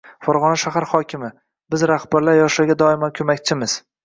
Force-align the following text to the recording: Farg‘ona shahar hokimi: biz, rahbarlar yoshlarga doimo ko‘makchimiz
Farg‘ona 0.27 0.53
shahar 0.61 0.87
hokimi: 0.93 1.29
biz, 1.75 1.83
rahbarlar 1.93 2.39
yoshlarga 2.41 2.79
doimo 2.81 3.13
ko‘makchimiz 3.23 3.79